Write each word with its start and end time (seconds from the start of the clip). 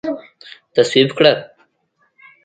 تصویب 0.75 1.09
کړه 1.17 1.31